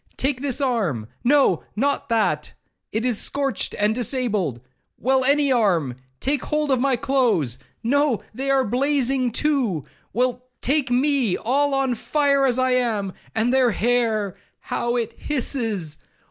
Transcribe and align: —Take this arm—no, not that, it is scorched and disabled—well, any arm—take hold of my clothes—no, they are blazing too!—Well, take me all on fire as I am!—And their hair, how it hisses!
—Take 0.17 0.41
this 0.41 0.59
arm—no, 0.59 1.61
not 1.75 2.09
that, 2.09 2.53
it 2.91 3.05
is 3.05 3.21
scorched 3.21 3.75
and 3.77 3.93
disabled—well, 3.93 5.23
any 5.23 5.51
arm—take 5.51 6.41
hold 6.45 6.71
of 6.71 6.81
my 6.81 6.95
clothes—no, 6.95 8.23
they 8.33 8.49
are 8.49 8.65
blazing 8.65 9.29
too!—Well, 9.31 10.43
take 10.59 10.89
me 10.89 11.37
all 11.37 11.75
on 11.75 11.93
fire 11.93 12.47
as 12.47 12.57
I 12.57 12.71
am!—And 12.71 13.53
their 13.53 13.69
hair, 13.69 14.35
how 14.61 14.95
it 14.95 15.13
hisses! 15.19 15.99